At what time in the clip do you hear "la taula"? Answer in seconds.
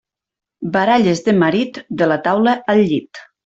2.13-2.59